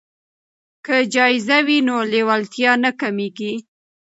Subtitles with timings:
[0.85, 3.53] که جایزه وي نو لیوالتیا نه کمیږي.